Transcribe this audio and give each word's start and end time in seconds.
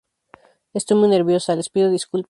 Estoy 0.73 0.97
muy 0.97 1.09
nerviosa, 1.09 1.55
les 1.55 1.69
pido 1.69 1.91
disculpas". 1.91 2.19